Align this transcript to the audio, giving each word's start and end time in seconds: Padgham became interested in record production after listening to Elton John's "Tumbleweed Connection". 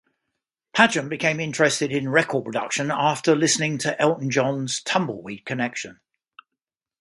Padgham 0.75 1.09
became 1.09 1.39
interested 1.39 1.91
in 1.91 2.09
record 2.09 2.43
production 2.43 2.89
after 2.89 3.35
listening 3.35 3.77
to 3.77 4.01
Elton 4.01 4.31
John's 4.31 4.81
"Tumbleweed 4.81 5.45
Connection". 5.45 5.99